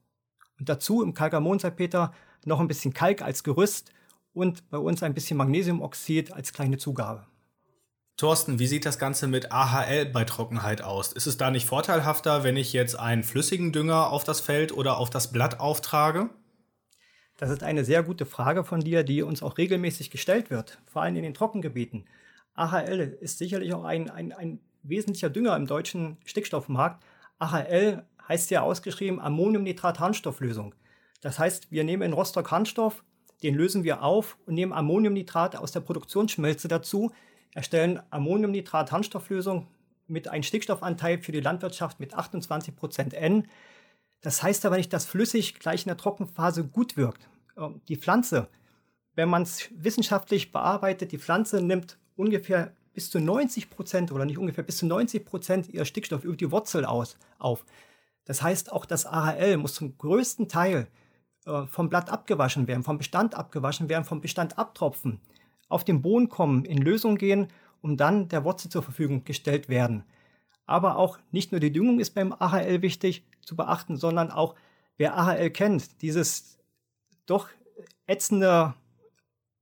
Und 0.59 0.69
dazu 0.69 1.01
im 1.01 1.13
Kalkamonsalpeter 1.13 2.13
noch 2.45 2.59
ein 2.59 2.67
bisschen 2.67 2.93
Kalk 2.93 3.21
als 3.21 3.43
Gerüst 3.43 3.93
und 4.33 4.69
bei 4.69 4.77
uns 4.77 5.03
ein 5.03 5.13
bisschen 5.13 5.37
Magnesiumoxid 5.37 6.33
als 6.33 6.53
kleine 6.53 6.77
Zugabe. 6.77 7.25
Thorsten, 8.17 8.57
wie 8.57 8.65
sieht 8.65 8.87
das 8.87 8.97
Ganze 8.97 9.27
mit 9.27 9.51
AHL 9.51 10.07
bei 10.07 10.23
Trockenheit 10.23 10.81
aus? 10.81 11.13
Ist 11.13 11.27
es 11.27 11.37
da 11.37 11.51
nicht 11.51 11.67
vorteilhafter, 11.67 12.43
wenn 12.43 12.57
ich 12.57 12.73
jetzt 12.73 12.99
einen 12.99 13.21
flüssigen 13.21 13.71
Dünger 13.71 14.09
auf 14.09 14.23
das 14.23 14.41
Feld 14.41 14.71
oder 14.71 14.97
auf 14.97 15.11
das 15.11 15.31
Blatt 15.31 15.59
auftrage? 15.59 16.31
Das 17.37 17.51
ist 17.51 17.61
eine 17.61 17.85
sehr 17.85 18.01
gute 18.01 18.25
Frage 18.25 18.63
von 18.63 18.79
dir, 18.79 19.03
die 19.03 19.21
uns 19.21 19.43
auch 19.43 19.59
regelmäßig 19.59 20.09
gestellt 20.09 20.49
wird, 20.49 20.79
vor 20.87 21.03
allem 21.03 21.15
in 21.15 21.21
den 21.21 21.35
Trockengebieten. 21.35 22.05
AHL 22.55 23.19
ist 23.21 23.37
sicherlich 23.37 23.75
auch 23.75 23.83
ein, 23.83 24.09
ein, 24.09 24.33
ein 24.33 24.61
wesentlicher 24.81 25.29
Dünger 25.29 25.55
im 25.55 25.67
deutschen 25.67 26.17
Stickstoffmarkt. 26.25 27.03
AHL 27.37 28.03
heißt 28.27 28.49
ja 28.49 28.63
ausgeschrieben 28.63 29.19
Ammoniumnitrat-Harnstofflösung. 29.19 30.73
Das 31.21 31.37
heißt, 31.37 31.69
wir 31.69 31.83
nehmen 31.83 32.01
in 32.01 32.13
Rostock 32.13 32.49
Harnstoff, 32.49 33.03
den 33.43 33.53
lösen 33.53 33.83
wir 33.83 34.01
auf 34.01 34.39
und 34.47 34.55
nehmen 34.55 34.73
Ammoniumnitrat 34.73 35.55
aus 35.55 35.71
der 35.71 35.81
Produktionsschmelze 35.81 36.67
dazu, 36.67 37.11
erstellen 37.57 37.99
Ammoniumnitrat-Harnstofflösung 38.11 39.67
mit 40.07 40.27
einem 40.27 40.43
Stickstoffanteil 40.43 41.17
für 41.17 41.31
die 41.31 41.41
Landwirtschaft 41.41 41.99
mit 41.99 42.15
28% 42.15 43.13
N. 43.13 43.47
Das 44.21 44.41
heißt 44.41 44.65
aber 44.65 44.77
nicht, 44.77 44.93
dass 44.93 45.05
flüssig 45.05 45.59
gleich 45.59 45.83
in 45.83 45.89
der 45.89 45.97
Trockenphase 45.97 46.63
gut 46.63 46.95
wirkt. 46.95 47.27
Ähm, 47.57 47.81
die 47.87 47.97
Pflanze 47.97 48.47
wenn 49.17 49.29
man 49.29 49.41
es 49.41 49.69
wissenschaftlich 49.75 50.51
bearbeitet, 50.51 51.11
die 51.11 51.17
Pflanze 51.17 51.59
nimmt 51.59 51.97
ungefähr 52.15 52.71
bis 52.93 53.09
zu 53.09 53.19
90 53.19 53.69
Prozent 53.71 54.11
oder 54.11 54.25
nicht 54.25 54.37
ungefähr 54.37 54.63
bis 54.63 54.77
zu 54.77 54.85
90 54.85 55.25
Prozent 55.25 55.69
ihr 55.69 55.85
Stickstoff 55.85 56.23
über 56.23 56.37
die 56.37 56.51
Wurzel 56.51 56.85
aus, 56.85 57.17
auf. 57.39 57.65
Das 58.25 58.43
heißt, 58.43 58.71
auch 58.71 58.85
das 58.85 59.07
AHL 59.07 59.57
muss 59.57 59.73
zum 59.73 59.97
größten 59.97 60.47
Teil 60.47 60.87
äh, 61.47 61.65
vom 61.65 61.89
Blatt 61.89 62.11
abgewaschen 62.11 62.67
werden, 62.67 62.83
vom 62.83 62.99
Bestand 62.99 63.33
abgewaschen 63.33 63.89
werden, 63.89 64.05
vom 64.05 64.21
Bestand 64.21 64.59
abtropfen, 64.59 65.19
auf 65.69 65.83
den 65.83 66.01
Boden 66.01 66.29
kommen, 66.29 66.65
in 66.65 66.77
Lösung 66.77 67.17
gehen, 67.17 67.47
um 67.81 67.97
dann 67.97 68.27
der 68.29 68.43
Wurzel 68.43 68.69
zur 68.69 68.83
Verfügung 68.83 69.23
gestellt 69.23 69.69
werden. 69.69 70.03
Aber 70.65 70.97
auch 70.97 71.17
nicht 71.31 71.51
nur 71.51 71.61
die 71.61 71.71
Düngung 71.71 71.99
ist 71.99 72.13
beim 72.13 72.33
AHL 72.33 72.81
wichtig 72.81 73.23
zu 73.41 73.55
beachten, 73.55 73.97
sondern 73.97 74.31
auch, 74.31 74.55
wer 74.97 75.17
AHL 75.17 75.49
kennt, 75.49 76.01
dieses 76.01 76.57
doch 77.25 77.49
ätzende, 78.05 78.73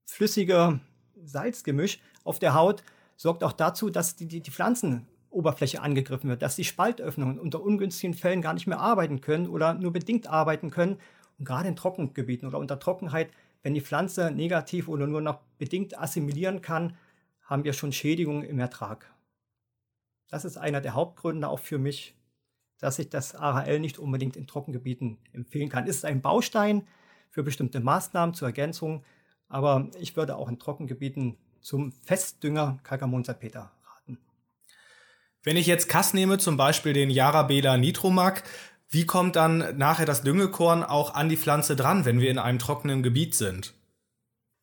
flüssige 0.05 0.79
Salzgemisch 1.23 1.99
auf 2.23 2.39
der 2.39 2.53
Haut 2.53 2.83
sorgt 3.17 3.43
auch 3.43 3.53
dazu, 3.53 3.89
dass 3.89 4.15
die, 4.15 4.27
die, 4.27 4.41
die 4.41 4.51
Pflanzenoberfläche 4.51 5.81
angegriffen 5.81 6.29
wird, 6.29 6.41
dass 6.41 6.55
die 6.55 6.63
Spaltöffnungen 6.63 7.39
unter 7.39 7.61
ungünstigen 7.61 8.13
Fällen 8.13 8.41
gar 8.41 8.53
nicht 8.53 8.67
mehr 8.67 8.79
arbeiten 8.79 9.21
können 9.21 9.47
oder 9.47 9.73
nur 9.73 9.93
bedingt 9.93 10.27
arbeiten 10.27 10.69
können. 10.69 10.97
Und 11.37 11.45
gerade 11.45 11.67
in 11.67 11.75
Trockengebieten 11.75 12.47
oder 12.47 12.59
unter 12.59 12.79
Trockenheit, 12.79 13.29
wenn 13.65 13.73
die 13.73 13.81
Pflanze 13.81 14.29
negativ 14.29 14.87
oder 14.87 15.07
nur 15.07 15.21
noch 15.21 15.39
bedingt 15.57 15.97
assimilieren 15.97 16.61
kann, 16.61 16.95
haben 17.41 17.63
wir 17.63 17.73
schon 17.73 17.91
Schädigungen 17.91 18.43
im 18.43 18.59
Ertrag. 18.59 19.11
Das 20.29 20.45
ist 20.45 20.55
einer 20.55 20.81
der 20.81 20.93
Hauptgründe 20.93 21.47
auch 21.47 21.57
für 21.57 21.79
mich, 21.79 22.13
dass 22.77 22.99
ich 22.99 23.09
das 23.09 23.33
AHL 23.33 23.79
nicht 23.79 23.97
unbedingt 23.97 24.35
in 24.35 24.45
Trockengebieten 24.45 25.17
empfehlen 25.33 25.69
kann. 25.69 25.85
Es 25.85 25.95
ist 25.95 26.05
ein 26.05 26.21
Baustein 26.21 26.87
für 27.31 27.41
bestimmte 27.41 27.79
Maßnahmen 27.79 28.35
zur 28.35 28.49
Ergänzung, 28.49 29.03
aber 29.47 29.89
ich 29.99 30.15
würde 30.15 30.35
auch 30.35 30.47
in 30.47 30.59
Trockengebieten 30.59 31.35
zum 31.61 31.91
Festdünger 31.91 32.77
Kalkamonsalpeter 32.83 33.71
raten. 33.83 34.19
Wenn 35.41 35.57
ich 35.57 35.65
jetzt 35.65 35.89
Kass 35.89 36.13
nehme, 36.13 36.37
zum 36.37 36.55
Beispiel 36.55 36.93
den 36.93 37.09
Yarabela 37.09 37.77
Nitromac, 37.77 38.43
wie 38.95 39.05
kommt 39.05 39.35
dann 39.35 39.77
nachher 39.77 40.05
das 40.05 40.21
Düngekorn 40.21 40.81
auch 40.81 41.13
an 41.15 41.27
die 41.27 41.35
Pflanze 41.35 41.75
dran, 41.75 42.05
wenn 42.05 42.21
wir 42.21 42.31
in 42.31 42.39
einem 42.39 42.59
trockenen 42.59 43.03
Gebiet 43.03 43.35
sind? 43.35 43.73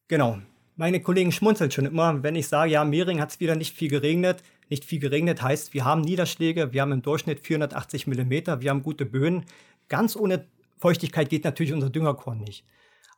Genau. 0.08 0.38
Meine 0.74 1.00
Kollegen 1.02 1.32
schmunzeln 1.32 1.70
schon 1.70 1.84
immer, 1.84 2.22
wenn 2.22 2.34
ich 2.34 2.48
sage, 2.48 2.70
ja, 2.70 2.82
Mehring 2.82 3.20
hat 3.20 3.30
es 3.30 3.40
wieder 3.40 3.56
nicht 3.56 3.76
viel 3.76 3.90
geregnet. 3.90 4.42
Nicht 4.70 4.86
viel 4.86 5.00
geregnet 5.00 5.42
heißt, 5.42 5.74
wir 5.74 5.84
haben 5.84 6.00
Niederschläge, 6.00 6.72
wir 6.72 6.80
haben 6.80 6.92
im 6.92 7.02
Durchschnitt 7.02 7.40
480 7.40 8.06
mm, 8.06 8.30
wir 8.60 8.70
haben 8.70 8.82
gute 8.82 9.04
Böen. 9.04 9.44
Ganz 9.90 10.16
ohne 10.16 10.46
Feuchtigkeit 10.78 11.28
geht 11.28 11.44
natürlich 11.44 11.74
unser 11.74 11.90
Düngerkorn 11.90 12.40
nicht. 12.40 12.64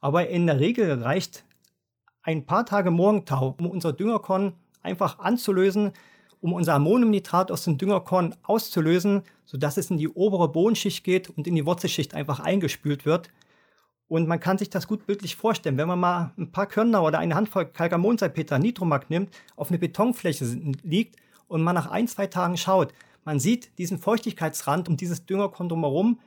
Aber 0.01 0.29
in 0.29 0.49
der 0.49 0.59
Regel 0.59 1.01
reicht 1.01 1.45
ein 2.23 2.45
paar 2.45 2.67
Tage 2.67 2.91
Morgentau, 2.91 3.55
um 3.61 3.71
unser 3.71 3.93
Düngerkorn 3.93 4.55
einfach 4.83 5.21
anzulösen, 5.21 5.93
um 6.45 6.53
unser 6.53 6.75
Ammoniumnitrat 6.75 7.51
aus 7.51 7.65
dem 7.65 7.79
Düngerkorn 7.79 8.35
auszulösen, 8.43 9.23
sodass 9.47 9.79
es 9.79 9.91
in 9.91 9.97
die 9.97 10.11
obere 10.11 10.53
Bodenschicht 10.53 11.03
geht 11.03 11.31
und 11.31 11.47
in 11.47 11.55
die 11.55 11.65
Wurzelschicht 11.65 12.13
einfach 12.13 12.39
eingespült 12.39 13.07
wird. 13.07 13.31
Und 14.09 14.29
man 14.29 14.41
kann 14.41 14.59
sich 14.59 14.69
das 14.69 14.87
gut 14.87 15.07
bildlich 15.07 15.37
vorstellen, 15.37 15.79
wenn 15.79 15.89
man 15.89 15.99
mal 15.99 16.35
ein 16.37 16.53
paar 16.53 16.67
Körner 16.67 17.03
oder 17.03 17.19
eine 17.19 17.35
Handvoll 17.35 17.65
Kalkamonsalpeter 17.65 18.59
Nitromac 18.59 19.09
nimmt, 19.09 19.35
auf 19.57 19.71
eine 19.71 19.79
Betonfläche 19.79 20.45
liegt 20.83 21.17
und 21.49 21.63
man 21.63 21.75
nach 21.75 21.91
ein, 21.91 22.09
zwei 22.09 22.27
Tagen 22.27 22.59
schaut, 22.59 22.93
man 23.25 23.41
sieht 23.41 23.79
diesen 23.79 23.99
Feuchtigkeitsrand 23.99 24.91
um 24.91 24.99
dieses 24.99 25.25
Düngerkorn 25.25 25.71
drumherum 25.71 26.21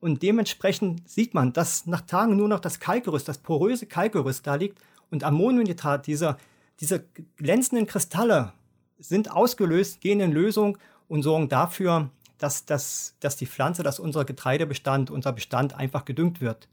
und 0.00 0.24
dementsprechend 0.24 1.08
sieht 1.08 1.34
man, 1.34 1.52
dass 1.52 1.86
nach 1.86 2.00
Tagen 2.00 2.36
nur 2.36 2.48
noch 2.48 2.58
das 2.58 2.80
Kalkgerüst, 2.80 3.28
das 3.28 3.38
poröse 3.38 3.86
Kalkgerüst 3.86 4.44
da 4.44 4.56
liegt 4.56 4.80
und 5.12 5.22
Ammoniumnitrat, 5.22 6.08
diese, 6.08 6.36
diese 6.80 7.04
glänzenden 7.36 7.86
Kristalle 7.86 8.54
sind 9.02 9.30
ausgelöst, 9.30 10.00
gehen 10.00 10.20
in 10.20 10.32
Lösung 10.32 10.78
und 11.08 11.22
sorgen 11.22 11.48
dafür, 11.48 12.10
dass, 12.38 12.64
dass, 12.64 13.14
dass 13.20 13.36
die 13.36 13.46
Pflanze, 13.46 13.82
dass 13.82 14.00
unser 14.00 14.24
Getreidebestand, 14.24 15.10
unser 15.10 15.32
Bestand 15.32 15.74
einfach 15.74 16.04
gedüngt 16.04 16.40
wird. 16.40 16.68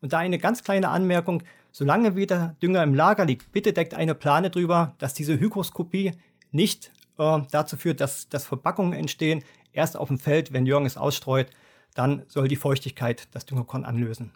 Und 0.00 0.12
da 0.12 0.18
eine 0.18 0.38
ganz 0.38 0.64
kleine 0.64 0.88
Anmerkung, 0.88 1.42
solange 1.70 2.16
wieder 2.16 2.56
Dünger 2.62 2.82
im 2.82 2.94
Lager 2.94 3.24
liegt, 3.24 3.52
bitte 3.52 3.72
deckt 3.72 3.94
eine 3.94 4.14
Plane 4.14 4.50
drüber, 4.50 4.94
dass 4.98 5.14
diese 5.14 5.38
Hygroskopie 5.38 6.12
nicht 6.50 6.90
äh, 7.18 7.40
dazu 7.50 7.76
führt, 7.76 8.00
dass, 8.00 8.28
dass 8.28 8.44
Verpackungen 8.46 8.92
entstehen. 8.94 9.44
Erst 9.72 9.96
auf 9.96 10.08
dem 10.08 10.18
Feld, 10.18 10.52
wenn 10.52 10.66
Jürgen 10.66 10.86
es 10.86 10.96
ausstreut, 10.96 11.48
dann 11.94 12.24
soll 12.26 12.48
die 12.48 12.56
Feuchtigkeit 12.56 13.28
das 13.32 13.46
Düngerkorn 13.46 13.84
anlösen. 13.84 14.32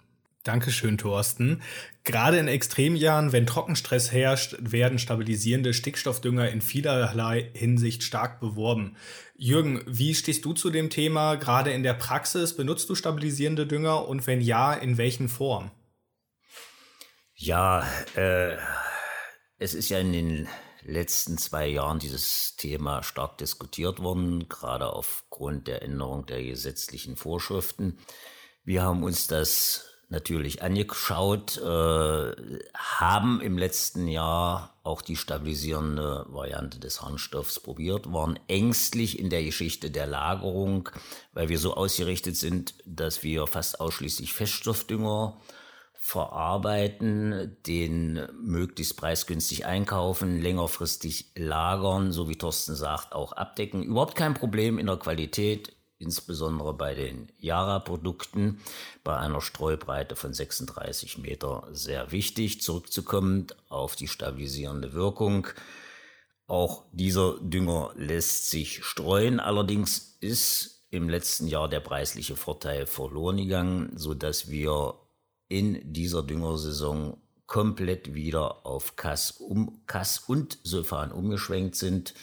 Dankeschön, 0.46 0.96
Thorsten. 0.96 1.62
Gerade 2.04 2.38
in 2.38 2.46
Extremjahren, 2.46 3.32
wenn 3.32 3.46
Trockenstress 3.46 4.12
herrscht, 4.12 4.56
werden 4.60 5.00
stabilisierende 5.00 5.74
Stickstoffdünger 5.74 6.48
in 6.50 6.60
vielerlei 6.60 7.50
Hinsicht 7.52 8.04
stark 8.04 8.38
beworben. 8.38 8.96
Jürgen, 9.36 9.82
wie 9.86 10.14
stehst 10.14 10.44
du 10.44 10.52
zu 10.52 10.70
dem 10.70 10.88
Thema? 10.88 11.34
Gerade 11.34 11.72
in 11.72 11.82
der 11.82 11.94
Praxis 11.94 12.54
benutzt 12.54 12.88
du 12.88 12.94
stabilisierende 12.94 13.66
Dünger 13.66 14.06
und 14.06 14.26
wenn 14.28 14.40
ja, 14.40 14.72
in 14.72 14.98
welchen 14.98 15.28
Formen? 15.28 15.72
Ja, 17.34 17.84
äh, 18.14 18.56
es 19.58 19.74
ist 19.74 19.88
ja 19.88 19.98
in 19.98 20.12
den 20.12 20.48
letzten 20.82 21.38
zwei 21.38 21.66
Jahren 21.66 21.98
dieses 21.98 22.54
Thema 22.56 23.02
stark 23.02 23.38
diskutiert 23.38 23.98
worden, 23.98 24.48
gerade 24.48 24.86
aufgrund 24.92 25.66
der 25.66 25.82
Änderung 25.82 26.24
der 26.24 26.42
gesetzlichen 26.44 27.16
Vorschriften. 27.16 27.98
Wir 28.64 28.82
haben 28.82 29.02
uns 29.02 29.26
das 29.26 29.95
natürlich 30.08 30.62
angeschaut, 30.62 31.58
äh, 31.58 32.32
haben 32.74 33.40
im 33.40 33.58
letzten 33.58 34.06
Jahr 34.06 34.74
auch 34.84 35.02
die 35.02 35.16
stabilisierende 35.16 36.26
Variante 36.28 36.78
des 36.78 37.02
Harnstoffs 37.02 37.58
probiert, 37.58 38.12
waren 38.12 38.38
ängstlich 38.46 39.18
in 39.18 39.30
der 39.30 39.42
Geschichte 39.42 39.90
der 39.90 40.06
Lagerung, 40.06 40.88
weil 41.32 41.48
wir 41.48 41.58
so 41.58 41.74
ausgerichtet 41.74 42.36
sind, 42.36 42.74
dass 42.84 43.24
wir 43.24 43.46
fast 43.48 43.80
ausschließlich 43.80 44.32
Feststoffdünger 44.32 45.40
verarbeiten, 45.94 47.56
den 47.66 48.28
möglichst 48.40 48.96
preisgünstig 48.96 49.66
einkaufen, 49.66 50.40
längerfristig 50.40 51.32
lagern, 51.34 52.12
so 52.12 52.28
wie 52.28 52.36
Thorsten 52.36 52.76
sagt, 52.76 53.12
auch 53.12 53.32
abdecken. 53.32 53.82
Überhaupt 53.82 54.14
kein 54.14 54.34
Problem 54.34 54.78
in 54.78 54.86
der 54.86 54.98
Qualität, 54.98 55.75
insbesondere 55.98 56.74
bei 56.74 56.94
den 56.94 57.32
Yara-Produkten, 57.38 58.60
bei 59.02 59.16
einer 59.16 59.40
Streubreite 59.40 60.16
von 60.16 60.34
36 60.34 61.18
Meter 61.18 61.68
sehr 61.72 62.12
wichtig. 62.12 62.60
Zurückzukommen 62.62 63.46
auf 63.68 63.96
die 63.96 64.08
stabilisierende 64.08 64.92
Wirkung. 64.92 65.48
Auch 66.46 66.84
dieser 66.92 67.38
Dünger 67.40 67.92
lässt 67.96 68.50
sich 68.50 68.84
streuen, 68.84 69.40
allerdings 69.40 70.16
ist 70.20 70.86
im 70.90 71.08
letzten 71.08 71.48
Jahr 71.48 71.68
der 71.68 71.80
preisliche 71.80 72.36
Vorteil 72.36 72.86
verloren 72.86 73.38
gegangen, 73.38 73.92
so 73.96 74.14
dass 74.14 74.48
wir 74.48 74.94
in 75.48 75.92
dieser 75.92 76.22
Düngersaison 76.22 77.20
komplett 77.46 78.14
wieder 78.14 78.66
auf 78.66 78.96
Kass, 78.96 79.32
um, 79.32 79.82
Kass 79.86 80.18
und 80.18 80.58
Sulfan 80.62 81.12
umgeschwenkt 81.12 81.76
sind, 81.76 82.14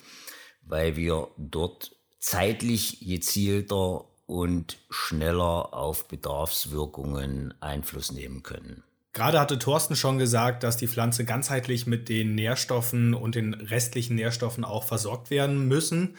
weil 0.62 0.96
wir 0.96 1.30
dort 1.38 1.96
zeitlich 2.24 3.00
gezielter 3.02 4.06
und 4.26 4.78
schneller 4.90 5.74
auf 5.74 6.08
Bedarfswirkungen 6.08 7.54
Einfluss 7.60 8.14
nehmen 8.14 8.44
können. 8.44 8.82
Gerade 9.12 9.40
hatte 9.42 9.60
Thorsten 9.60 9.98
schon 9.98 10.18
gesagt, 10.18 10.64
dass 10.64 10.78
die 10.78 10.88
Pflanze 10.88 11.26
ganzheitlich 11.26 11.86
mit 11.86 12.08
den 12.08 12.34
Nährstoffen 12.34 13.14
und 13.14 13.36
den 13.36 13.54
restlichen 13.54 14.16
Nährstoffen 14.16 14.64
auch 14.64 14.86
versorgt 14.86 15.30
werden 15.32 15.68
müssen. 15.68 16.16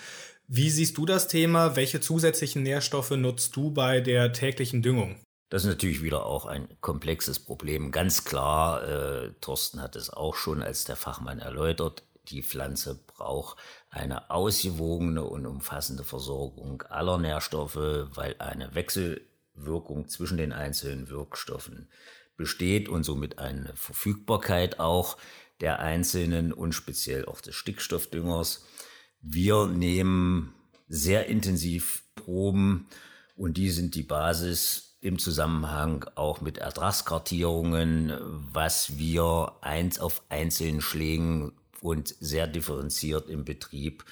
Wie 0.46 0.68
siehst 0.68 0.98
du 0.98 1.06
das 1.06 1.26
Thema? 1.26 1.74
Welche 1.74 2.00
zusätzlichen 2.00 2.62
Nährstoffe 2.62 3.12
nutzt 3.12 3.56
du 3.56 3.70
bei 3.70 4.00
der 4.00 4.34
täglichen 4.34 4.82
Düngung? 4.82 5.16
Das 5.48 5.62
ist 5.62 5.70
natürlich 5.70 6.02
wieder 6.02 6.26
auch 6.26 6.44
ein 6.44 6.68
komplexes 6.82 7.40
Problem. 7.40 7.92
Ganz 7.92 8.24
klar, 8.24 8.86
äh, 8.86 9.30
Thorsten 9.40 9.80
hat 9.80 9.96
es 9.96 10.10
auch 10.10 10.36
schon 10.36 10.62
als 10.62 10.84
der 10.84 10.96
Fachmann 10.96 11.38
erläutert, 11.38 12.04
die 12.28 12.42
Pflanze 12.42 12.94
braucht 13.06 13.58
eine 13.90 14.30
ausgewogene 14.30 15.24
und 15.24 15.46
umfassende 15.46 16.04
Versorgung 16.04 16.82
aller 16.82 17.18
Nährstoffe, 17.18 17.76
weil 17.76 18.36
eine 18.38 18.74
Wechselwirkung 18.74 20.08
zwischen 20.08 20.38
den 20.38 20.52
einzelnen 20.52 21.08
Wirkstoffen 21.08 21.88
besteht 22.36 22.88
und 22.88 23.04
somit 23.04 23.38
eine 23.38 23.74
Verfügbarkeit 23.76 24.80
auch 24.80 25.16
der 25.60 25.78
einzelnen 25.78 26.52
und 26.52 26.72
speziell 26.72 27.26
auch 27.26 27.40
des 27.40 27.54
Stickstoffdüngers. 27.54 28.64
Wir 29.20 29.66
nehmen 29.66 30.54
sehr 30.88 31.26
intensiv 31.26 32.02
Proben 32.14 32.88
und 33.36 33.56
die 33.56 33.70
sind 33.70 33.94
die 33.94 34.02
Basis 34.02 34.96
im 35.00 35.18
Zusammenhang 35.18 36.06
auch 36.14 36.40
mit 36.40 36.58
Ertragskartierungen, 36.58 38.12
was 38.52 38.96
wir 38.96 39.52
eins 39.60 39.98
auf 39.98 40.22
einzelnen 40.30 40.80
Schlägen 40.80 41.52
und 41.84 42.14
sehr 42.18 42.46
differenziert 42.46 43.28
im 43.28 43.44
Betrieb 43.44 44.06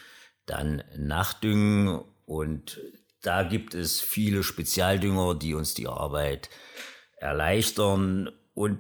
dann 0.44 0.84
nachdüngen. 0.94 2.02
Und 2.26 2.78
da 3.22 3.44
gibt 3.44 3.74
es 3.74 3.98
viele 3.98 4.42
Spezialdünger, 4.42 5.34
die 5.34 5.54
uns 5.54 5.72
die 5.72 5.88
Arbeit 5.88 6.50
erleichtern. 7.16 8.30
Und 8.52 8.78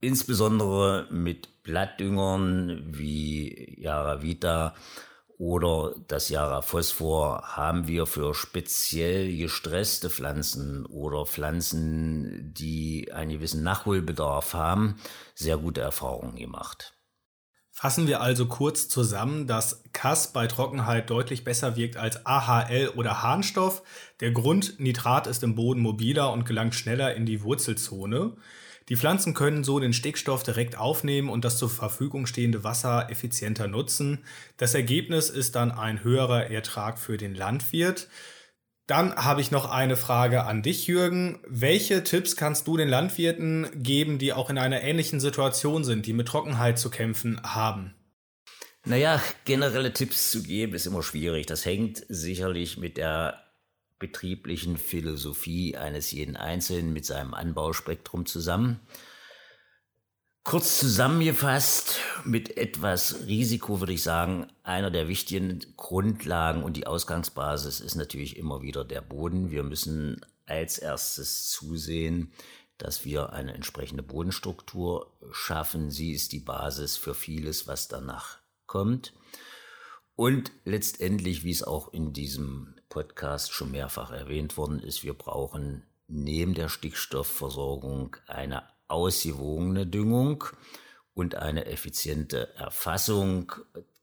insbesondere 0.00 1.06
mit 1.12 1.62
Blattdüngern 1.62 2.82
wie 2.88 3.80
Yaravita 3.80 4.74
oder 5.38 5.94
das 6.08 6.28
Yara 6.28 6.62
Phosphor 6.62 7.56
haben 7.56 7.86
wir 7.86 8.06
für 8.06 8.34
speziell 8.34 9.36
gestresste 9.36 10.10
Pflanzen 10.10 10.86
oder 10.86 11.24
Pflanzen, 11.24 12.52
die 12.52 13.12
einen 13.12 13.30
gewissen 13.30 13.62
Nachholbedarf 13.62 14.54
haben, 14.54 14.96
sehr 15.36 15.58
gute 15.58 15.82
Erfahrungen 15.82 16.34
gemacht. 16.34 16.95
Fassen 17.78 18.06
wir 18.06 18.22
also 18.22 18.46
kurz 18.46 18.88
zusammen, 18.88 19.46
dass 19.46 19.82
Kass 19.92 20.32
bei 20.32 20.46
Trockenheit 20.46 21.10
deutlich 21.10 21.44
besser 21.44 21.76
wirkt 21.76 21.98
als 21.98 22.24
AHL 22.24 22.88
oder 22.96 23.22
Harnstoff. 23.22 23.82
Der 24.20 24.30
Grund, 24.30 24.80
Nitrat 24.80 25.26
ist 25.26 25.42
im 25.42 25.56
Boden 25.56 25.82
mobiler 25.82 26.32
und 26.32 26.46
gelangt 26.46 26.74
schneller 26.74 27.14
in 27.14 27.26
die 27.26 27.42
Wurzelzone. 27.42 28.32
Die 28.88 28.96
Pflanzen 28.96 29.34
können 29.34 29.62
so 29.62 29.78
den 29.78 29.92
Stickstoff 29.92 30.42
direkt 30.42 30.78
aufnehmen 30.78 31.28
und 31.28 31.44
das 31.44 31.58
zur 31.58 31.68
Verfügung 31.68 32.24
stehende 32.24 32.64
Wasser 32.64 33.10
effizienter 33.10 33.68
nutzen. 33.68 34.24
Das 34.56 34.72
Ergebnis 34.72 35.28
ist 35.28 35.54
dann 35.54 35.70
ein 35.70 36.02
höherer 36.02 36.50
Ertrag 36.50 36.98
für 36.98 37.18
den 37.18 37.34
Landwirt. 37.34 38.08
Dann 38.86 39.16
habe 39.16 39.40
ich 39.40 39.50
noch 39.50 39.68
eine 39.68 39.96
Frage 39.96 40.44
an 40.44 40.62
dich, 40.62 40.86
Jürgen. 40.86 41.40
Welche 41.48 42.04
Tipps 42.04 42.36
kannst 42.36 42.68
du 42.68 42.76
den 42.76 42.88
Landwirten 42.88 43.68
geben, 43.74 44.18
die 44.18 44.32
auch 44.32 44.48
in 44.48 44.58
einer 44.58 44.82
ähnlichen 44.82 45.18
Situation 45.18 45.82
sind, 45.82 46.06
die 46.06 46.12
mit 46.12 46.28
Trockenheit 46.28 46.78
zu 46.78 46.88
kämpfen 46.88 47.40
haben? 47.42 47.94
Naja, 48.84 49.20
generelle 49.44 49.92
Tipps 49.92 50.30
zu 50.30 50.44
geben 50.44 50.74
ist 50.74 50.86
immer 50.86 51.02
schwierig. 51.02 51.46
Das 51.46 51.64
hängt 51.64 52.04
sicherlich 52.08 52.78
mit 52.78 52.96
der 52.96 53.42
betrieblichen 53.98 54.76
Philosophie 54.76 55.76
eines 55.76 56.12
jeden 56.12 56.36
Einzelnen 56.36 56.92
mit 56.92 57.04
seinem 57.04 57.34
Anbauspektrum 57.34 58.26
zusammen. 58.26 58.78
Kurz 60.48 60.78
zusammengefasst, 60.78 61.98
mit 62.24 62.56
etwas 62.56 63.26
Risiko 63.26 63.80
würde 63.80 63.94
ich 63.94 64.04
sagen, 64.04 64.46
einer 64.62 64.92
der 64.92 65.08
wichtigen 65.08 65.58
Grundlagen 65.76 66.62
und 66.62 66.76
die 66.76 66.86
Ausgangsbasis 66.86 67.80
ist 67.80 67.96
natürlich 67.96 68.36
immer 68.36 68.62
wieder 68.62 68.84
der 68.84 69.00
Boden. 69.00 69.50
Wir 69.50 69.64
müssen 69.64 70.24
als 70.46 70.78
erstes 70.78 71.50
zusehen, 71.50 72.30
dass 72.78 73.04
wir 73.04 73.32
eine 73.32 73.54
entsprechende 73.54 74.04
Bodenstruktur 74.04 75.10
schaffen. 75.32 75.90
Sie 75.90 76.12
ist 76.12 76.30
die 76.30 76.38
Basis 76.38 76.96
für 76.96 77.16
vieles, 77.16 77.66
was 77.66 77.88
danach 77.88 78.38
kommt. 78.66 79.14
Und 80.14 80.52
letztendlich, 80.64 81.42
wie 81.42 81.50
es 81.50 81.64
auch 81.64 81.92
in 81.92 82.12
diesem 82.12 82.76
Podcast 82.88 83.50
schon 83.52 83.72
mehrfach 83.72 84.12
erwähnt 84.12 84.56
worden 84.56 84.78
ist, 84.78 85.02
wir 85.02 85.14
brauchen 85.14 85.82
neben 86.06 86.54
der 86.54 86.68
Stickstoffversorgung 86.68 88.16
eine 88.28 88.62
ausgewogene 88.88 89.86
Düngung 89.86 90.44
und 91.14 91.34
eine 91.34 91.66
effiziente 91.66 92.54
Erfassung 92.56 93.52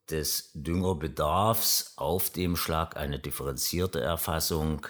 des 0.09 0.51
Düngerbedarfs 0.53 1.93
auf 1.95 2.29
dem 2.29 2.55
Schlag, 2.55 2.97
eine 2.97 3.19
differenzierte 3.19 4.01
Erfassung, 4.01 4.85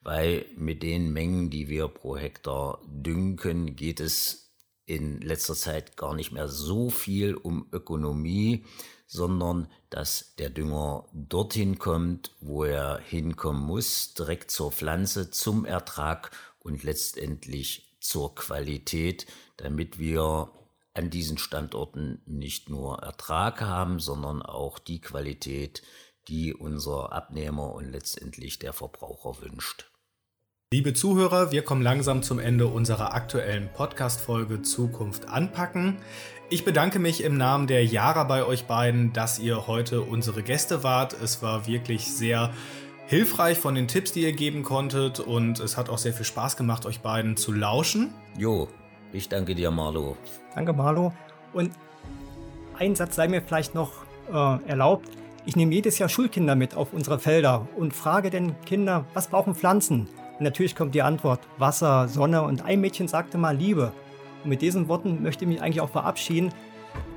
weil 0.00 0.46
mit 0.56 0.82
den 0.82 1.12
Mengen, 1.12 1.50
die 1.50 1.68
wir 1.68 1.88
pro 1.88 2.16
Hektar 2.16 2.80
düngen, 2.86 3.76
geht 3.76 4.00
es 4.00 4.52
in 4.84 5.20
letzter 5.20 5.54
Zeit 5.54 5.96
gar 5.96 6.14
nicht 6.14 6.32
mehr 6.32 6.48
so 6.48 6.90
viel 6.90 7.34
um 7.34 7.66
Ökonomie, 7.72 8.64
sondern 9.06 9.68
dass 9.90 10.34
der 10.36 10.50
Dünger 10.50 11.06
dorthin 11.12 11.78
kommt, 11.78 12.34
wo 12.40 12.64
er 12.64 12.98
hinkommen 12.98 13.62
muss, 13.62 14.14
direkt 14.14 14.50
zur 14.50 14.72
Pflanze, 14.72 15.30
zum 15.30 15.64
Ertrag 15.64 16.30
und 16.60 16.82
letztendlich 16.82 17.91
zur 18.02 18.34
Qualität, 18.34 19.26
damit 19.56 19.98
wir 19.98 20.50
an 20.94 21.08
diesen 21.08 21.38
Standorten 21.38 22.20
nicht 22.26 22.68
nur 22.68 22.98
Ertrag 23.02 23.62
haben, 23.62 23.98
sondern 23.98 24.42
auch 24.42 24.78
die 24.78 25.00
Qualität, 25.00 25.82
die 26.28 26.52
unser 26.52 27.12
Abnehmer 27.12 27.72
und 27.72 27.90
letztendlich 27.90 28.58
der 28.58 28.72
Verbraucher 28.72 29.40
wünscht. 29.40 29.88
Liebe 30.72 30.94
Zuhörer, 30.94 31.52
wir 31.52 31.62
kommen 31.62 31.82
langsam 31.82 32.22
zum 32.22 32.38
Ende 32.38 32.66
unserer 32.66 33.12
aktuellen 33.12 33.70
Podcast-Folge 33.74 34.62
Zukunft 34.62 35.28
anpacken. 35.28 35.98
Ich 36.48 36.64
bedanke 36.64 36.98
mich 36.98 37.22
im 37.22 37.36
Namen 37.36 37.66
der 37.66 37.84
Jara 37.84 38.24
bei 38.24 38.44
euch 38.44 38.64
beiden, 38.64 39.12
dass 39.12 39.38
ihr 39.38 39.66
heute 39.66 40.00
unsere 40.00 40.42
Gäste 40.42 40.82
wart. 40.82 41.12
Es 41.12 41.42
war 41.42 41.66
wirklich 41.66 42.06
sehr 42.12 42.54
hilfreich 43.06 43.58
von 43.58 43.74
den 43.74 43.88
Tipps, 43.88 44.12
die 44.12 44.22
ihr 44.22 44.32
geben 44.32 44.62
konntet 44.62 45.20
und 45.20 45.60
es 45.60 45.76
hat 45.76 45.88
auch 45.88 45.98
sehr 45.98 46.12
viel 46.12 46.24
Spaß 46.24 46.56
gemacht, 46.56 46.86
euch 46.86 47.00
beiden 47.00 47.36
zu 47.36 47.52
lauschen. 47.52 48.12
Jo, 48.38 48.68
ich 49.12 49.28
danke 49.28 49.54
dir, 49.54 49.70
Marlo. 49.70 50.16
Danke, 50.54 50.72
Marlo. 50.72 51.12
Und 51.52 51.72
ein 52.78 52.94
Satz 52.94 53.16
sei 53.16 53.28
mir 53.28 53.42
vielleicht 53.42 53.74
noch 53.74 53.90
äh, 54.32 54.68
erlaubt. 54.68 55.08
Ich 55.44 55.56
nehme 55.56 55.74
jedes 55.74 55.98
Jahr 55.98 56.08
Schulkinder 56.08 56.54
mit 56.54 56.76
auf 56.76 56.92
unsere 56.92 57.18
Felder 57.18 57.66
und 57.76 57.92
frage 57.92 58.30
den 58.30 58.54
Kinder, 58.64 59.04
was 59.12 59.28
brauchen 59.28 59.54
Pflanzen? 59.54 60.08
Und 60.38 60.44
natürlich 60.44 60.76
kommt 60.76 60.94
die 60.94 61.02
Antwort 61.02 61.40
Wasser, 61.58 62.08
Sonne 62.08 62.42
und 62.42 62.64
ein 62.64 62.80
Mädchen 62.80 63.08
sagte 63.08 63.38
mal 63.38 63.56
Liebe. 63.56 63.92
Und 64.44 64.50
mit 64.50 64.62
diesen 64.62 64.88
Worten 64.88 65.22
möchte 65.22 65.44
ich 65.44 65.48
mich 65.48 65.60
eigentlich 65.60 65.80
auch 65.80 65.90
verabschieden. 65.90 66.52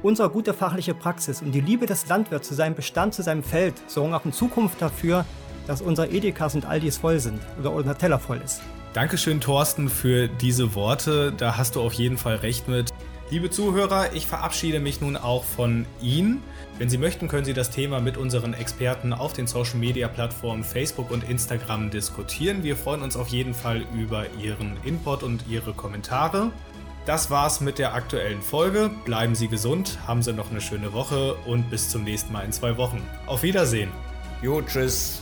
Unsere 0.03 0.29
gute 0.29 0.53
fachliche 0.53 0.93
Praxis 0.93 1.41
und 1.41 1.51
die 1.51 1.61
Liebe 1.61 1.85
des 1.85 2.07
Landwirts 2.07 2.47
zu 2.47 2.53
seinem 2.53 2.75
Bestand, 2.75 3.13
zu 3.13 3.23
seinem 3.23 3.43
Feld 3.43 3.75
sorgen 3.87 4.13
auch 4.13 4.25
in 4.25 4.33
Zukunft 4.33 4.81
dafür, 4.81 5.25
dass 5.67 5.81
unsere 5.81 6.07
Edekas 6.07 6.55
und 6.55 6.65
Aldis 6.65 6.97
voll 6.97 7.19
sind 7.19 7.39
oder 7.59 7.71
unser 7.71 7.97
Teller 7.97 8.19
voll 8.19 8.41
ist. 8.43 8.61
Dankeschön, 8.93 9.41
Thorsten, 9.41 9.89
für 9.89 10.27
diese 10.27 10.73
Worte. 10.73 11.33
Da 11.35 11.57
hast 11.57 11.75
du 11.75 11.81
auf 11.81 11.93
jeden 11.93 12.17
Fall 12.17 12.35
recht 12.35 12.67
mit. 12.67 12.93
Liebe 13.31 13.49
Zuhörer, 13.49 14.13
ich 14.13 14.27
verabschiede 14.27 14.79
mich 14.79 15.01
nun 15.01 15.17
auch 15.17 15.43
von 15.43 15.85
Ihnen. 15.99 16.43
Wenn 16.77 16.89
Sie 16.89 16.97
möchten, 16.97 17.27
können 17.27 17.43
Sie 17.43 17.53
das 17.53 17.71
Thema 17.71 17.99
mit 17.99 18.17
unseren 18.17 18.53
Experten 18.53 19.13
auf 19.13 19.33
den 19.33 19.47
Social 19.47 19.79
Media 19.79 20.07
Plattformen 20.07 20.63
Facebook 20.63 21.09
und 21.09 21.27
Instagram 21.27 21.89
diskutieren. 21.89 22.63
Wir 22.63 22.77
freuen 22.77 23.01
uns 23.01 23.17
auf 23.17 23.29
jeden 23.29 23.53
Fall 23.53 23.83
über 23.97 24.25
Ihren 24.41 24.77
Input 24.83 25.23
und 25.23 25.45
Ihre 25.49 25.73
Kommentare. 25.73 26.51
Das 27.05 27.29
war's 27.31 27.61
mit 27.61 27.79
der 27.79 27.95
aktuellen 27.95 28.41
Folge. 28.41 28.91
Bleiben 29.05 29.35
Sie 29.35 29.47
gesund, 29.47 29.97
haben 30.05 30.21
Sie 30.21 30.33
noch 30.33 30.51
eine 30.51 30.61
schöne 30.61 30.93
Woche 30.93 31.35
und 31.45 31.69
bis 31.69 31.89
zum 31.89 32.03
nächsten 32.03 32.31
Mal 32.31 32.45
in 32.45 32.51
zwei 32.51 32.77
Wochen. 32.77 33.01
Auf 33.25 33.43
Wiedersehen. 33.43 33.91
Jo, 34.41 34.61
tschüss. 34.61 35.21